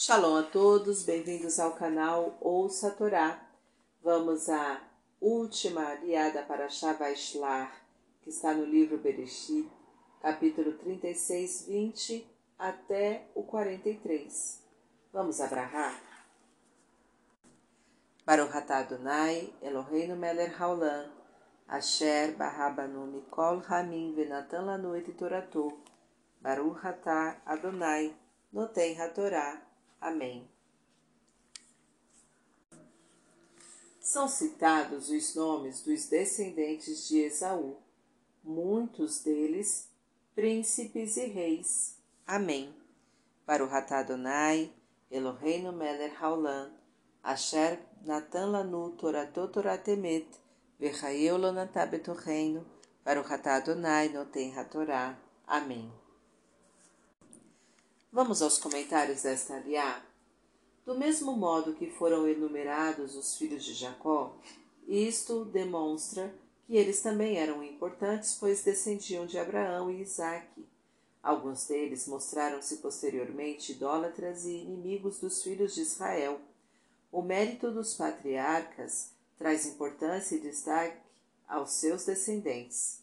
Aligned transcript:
Shalom 0.00 0.36
a 0.36 0.44
todos, 0.44 1.02
bem-vindos 1.02 1.58
ao 1.58 1.72
canal 1.72 2.38
Ouça 2.40 2.86
a 2.86 2.90
Torá. 2.92 3.42
Vamos 4.00 4.48
à 4.48 4.80
última 5.20 5.88
aliada 5.88 6.44
para 6.44 6.68
Shavaishlar, 6.68 7.82
que 8.22 8.30
está 8.30 8.54
no 8.54 8.64
livro 8.64 8.96
Bereshit, 8.98 9.68
capítulo 10.22 10.74
36, 10.74 11.66
20 11.66 12.30
até 12.56 13.26
o 13.34 13.42
43. 13.42 14.62
Vamos 15.12 15.40
abrahar? 15.40 16.00
Baruch 18.24 18.54
Adonai, 18.54 19.52
Eloheinu 19.60 20.14
melech 20.14 20.54
haolam, 20.60 21.10
asher 21.66 22.36
barabanu 22.36 23.04
mikol 23.04 23.64
hamim 23.68 24.14
venatan 24.14 24.64
lanu 24.64 24.94
et 24.94 25.10
toratou, 25.18 25.76
Baruch 26.40 26.86
atah 26.86 27.42
Adonai, 27.44 28.14
noten 28.52 28.94
hatorá 28.96 29.67
Amém. 30.00 30.48
São 34.00 34.26
citados 34.26 35.10
os 35.10 35.34
nomes 35.34 35.82
dos 35.82 36.06
descendentes 36.06 37.06
de 37.08 37.18
Esaú, 37.18 37.76
muitos 38.42 39.20
deles 39.20 39.88
príncipes 40.34 41.16
e 41.16 41.26
reis. 41.26 41.98
Amém. 42.26 42.74
Para 43.44 43.62
o 43.62 43.66
Ratadonai, 43.66 44.72
Eloheinu 45.10 45.72
Meler 45.72 46.14
Haolam, 46.22 46.70
Asher 47.22 47.80
Natan 48.04 48.46
Lanu 48.46 48.92
Toratot 48.92 49.52
Toratemet, 49.52 50.26
Verraeu 50.78 51.36
Reino, 52.24 52.64
para 53.04 53.20
o 53.20 53.24
Ratadonai 53.24 54.08
Noten 54.10 54.56
Hatorá. 54.56 55.18
Amém. 55.46 55.92
Vamos 58.10 58.40
aos 58.40 58.58
comentários 58.58 59.22
desta 59.22 59.56
aliá? 59.56 60.02
Do 60.86 60.94
mesmo 60.98 61.36
modo 61.36 61.74
que 61.74 61.90
foram 61.90 62.26
enumerados 62.26 63.14
os 63.14 63.36
filhos 63.36 63.62
de 63.62 63.74
Jacó, 63.74 64.34
isto 64.86 65.44
demonstra 65.44 66.34
que 66.66 66.74
eles 66.74 67.02
também 67.02 67.36
eram 67.36 67.62
importantes, 67.62 68.34
pois 68.40 68.64
descendiam 68.64 69.26
de 69.26 69.38
Abraão 69.38 69.90
e 69.90 70.00
Isaque. 70.00 70.66
Alguns 71.22 71.66
deles 71.66 72.08
mostraram-se 72.08 72.78
posteriormente 72.78 73.72
idólatras 73.72 74.46
e 74.46 74.52
inimigos 74.52 75.20
dos 75.20 75.42
filhos 75.42 75.74
de 75.74 75.82
Israel. 75.82 76.40
O 77.12 77.20
mérito 77.20 77.70
dos 77.70 77.94
patriarcas 77.94 79.10
traz 79.36 79.66
importância 79.66 80.34
e 80.34 80.40
destaque 80.40 80.96
aos 81.46 81.72
seus 81.72 82.06
descendentes. 82.06 83.02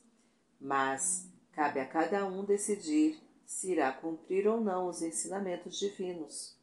Mas 0.59 1.27
cabe 1.51 1.79
a 1.79 1.85
cada 1.85 2.25
um 2.25 2.43
decidir 2.43 3.23
se 3.45 3.71
irá 3.71 3.91
cumprir 3.91 4.47
ou 4.47 4.59
não 4.59 4.87
os 4.87 5.01
ensinamentos 5.01 5.77
divinos. 5.77 6.55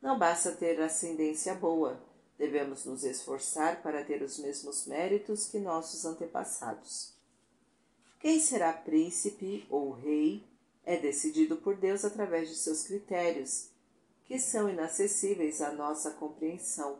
Não 0.00 0.18
basta 0.18 0.52
ter 0.52 0.80
ascendência 0.80 1.54
boa, 1.54 2.00
devemos 2.38 2.84
nos 2.84 3.04
esforçar 3.04 3.82
para 3.82 4.04
ter 4.04 4.22
os 4.22 4.38
mesmos 4.38 4.86
méritos 4.86 5.46
que 5.46 5.58
nossos 5.58 6.04
antepassados. 6.04 7.12
Quem 8.18 8.40
será 8.40 8.72
príncipe 8.72 9.66
ou 9.68 9.92
rei 9.92 10.44
é 10.84 10.96
decidido 10.96 11.56
por 11.56 11.76
Deus 11.76 12.04
através 12.04 12.48
de 12.48 12.56
seus 12.56 12.82
critérios, 12.82 13.68
que 14.24 14.38
são 14.38 14.68
inacessíveis 14.68 15.60
à 15.60 15.72
nossa 15.72 16.10
compreensão. 16.12 16.98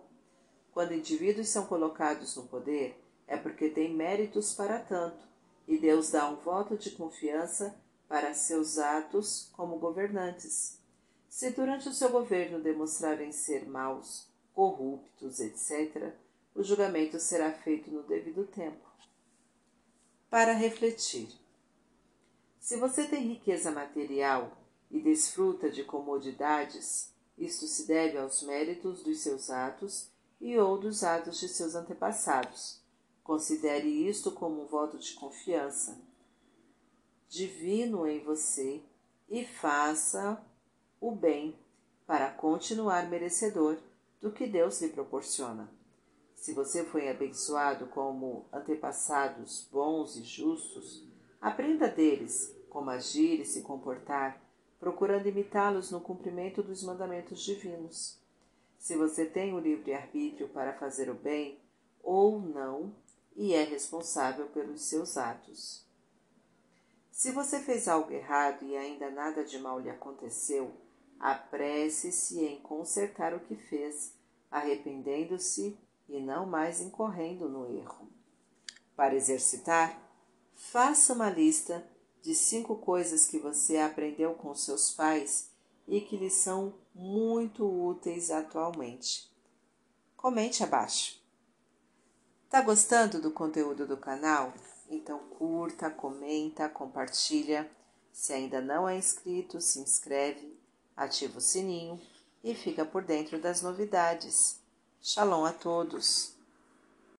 Quando 0.73 0.95
indivíduos 0.95 1.49
são 1.49 1.67
colocados 1.67 2.37
no 2.37 2.45
poder, 2.45 2.97
é 3.27 3.37
porque 3.37 3.69
têm 3.69 3.95
méritos 3.95 4.55
para 4.55 4.79
tanto, 4.79 5.27
e 5.67 5.79
Deus 5.79 6.11
dá 6.11 6.29
um 6.29 6.37
voto 6.37 6.77
de 6.77 6.91
confiança 6.91 7.75
para 8.13 8.35
seus 8.35 8.77
atos 8.77 9.49
como 9.55 9.79
governantes. 9.79 10.79
Se 11.31 11.49
durante 11.49 11.89
o 11.89 11.95
seu 11.95 12.11
governo 12.11 12.61
demonstrarem 12.61 13.33
ser 13.33 13.67
maus, 13.67 14.29
corruptos, 14.53 15.41
etc., 15.41 16.13
o 16.55 16.63
julgamento 16.63 17.19
será 17.19 17.51
feito 17.51 17.91
no 17.91 18.03
devido 18.03 18.45
tempo. 18.45 18.87
Para 20.29 20.53
refletir. 20.53 21.27
Se 22.61 22.77
você 22.77 23.07
tem 23.07 23.29
riqueza 23.29 23.71
material 23.71 24.59
e 24.91 25.01
desfruta 25.01 25.71
de 25.71 25.83
comodidades, 25.83 27.15
isto 27.39 27.67
se 27.67 27.87
deve 27.87 28.19
aos 28.19 28.43
méritos 28.43 29.03
dos 29.03 29.21
seus 29.21 29.49
atos 29.49 30.11
e 30.39 30.59
ou 30.59 30.77
dos 30.77 31.03
atos 31.03 31.41
de 31.41 31.49
seus 31.49 31.75
antepassados. 31.75 32.79
Considere 33.25 33.89
isto 33.89 34.31
como 34.33 34.65
um 34.65 34.67
voto 34.67 34.99
de 34.99 35.15
confiança 35.15 36.12
divino 37.33 38.07
em 38.07 38.23
você 38.23 38.83
e 39.27 39.43
faça 39.43 40.39
o 41.01 41.11
bem 41.11 41.57
para 42.07 42.31
continuar 42.31 43.09
merecedor 43.09 43.79
do 44.21 44.31
que 44.31 44.47
Deus 44.47 44.83
lhe 44.83 44.91
proporciona. 44.91 45.67
Se 46.35 46.53
você 46.53 46.85
foi 46.85 47.09
abençoado 47.09 47.87
como 47.87 48.45
antepassados 48.53 49.67
bons 49.73 50.17
e 50.17 50.23
justos, 50.23 51.09
aprenda 51.41 51.89
deles 51.89 52.55
como 52.69 52.91
agir 52.91 53.41
e 53.41 53.47
se 53.47 53.63
comportar, 53.63 54.39
procurando 54.79 55.27
imitá-los 55.27 55.91
no 55.91 56.03
cumprimento 56.03 56.63
dos 56.63 56.83
mandamentos 56.83 57.41
divinos. 57.41 58.19
Se 58.77 58.95
você 58.95 59.25
tem 59.25 59.55
o 59.55 59.59
livre-arbítrio 59.59 60.51
para 60.51 60.75
fazer 60.75 61.09
o 61.09 61.15
bem 61.15 61.59
ou 62.03 62.39
não 62.39 62.95
e 63.35 63.55
é 63.55 63.65
responsável 63.65 64.49
pelos 64.49 64.83
seus 64.83 65.17
atos. 65.17 65.91
Se 67.23 67.31
você 67.31 67.61
fez 67.61 67.87
algo 67.87 68.11
errado 68.11 68.65
e 68.65 68.77
ainda 68.77 69.09
nada 69.09 69.45
de 69.45 69.57
mal 69.57 69.79
lhe 69.79 69.89
aconteceu, 69.89 70.75
apresse-se 71.21 72.45
em 72.45 72.59
consertar 72.59 73.33
o 73.33 73.39
que 73.39 73.55
fez, 73.55 74.13
arrependendo-se 74.51 75.79
e 76.09 76.19
não 76.19 76.45
mais 76.45 76.81
incorrendo 76.81 77.49
no 77.49 77.79
erro. 77.79 78.09
Para 78.97 79.15
exercitar, 79.15 80.03
faça 80.53 81.13
uma 81.13 81.31
lista 81.31 81.89
de 82.21 82.35
cinco 82.35 82.75
coisas 82.75 83.25
que 83.29 83.39
você 83.39 83.77
aprendeu 83.77 84.35
com 84.35 84.53
seus 84.53 84.91
pais 84.91 85.49
e 85.87 86.01
que 86.01 86.17
lhe 86.17 86.29
são 86.29 86.75
muito 86.93 87.65
úteis 87.65 88.33
atualmente. 88.33 89.33
Comente 90.17 90.65
abaixo. 90.65 91.23
Tá 92.51 92.61
gostando 92.61 93.23
do 93.23 93.31
conteúdo 93.31 93.87
do 93.87 93.97
canal? 93.97 94.53
Então 94.93 95.19
curta, 95.39 95.91
comenta, 95.91 96.69
compartilha. 96.69 97.69
Se 98.13 98.35
ainda 98.35 98.61
não 98.61 98.87
é 98.87 98.95
inscrito, 98.95 99.59
se 99.59 99.79
inscreve, 99.79 100.55
ativa 100.95 101.39
o 101.39 101.41
sininho 101.41 101.99
e 102.45 102.55
fica 102.55 102.85
por 102.85 103.03
dentro 103.03 103.41
das 103.41 103.63
novidades. 103.63 104.61
Shalom 105.01 105.47
a 105.47 105.53
todos! 105.53 106.37